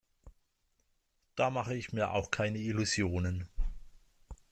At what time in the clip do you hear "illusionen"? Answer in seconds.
2.57-3.47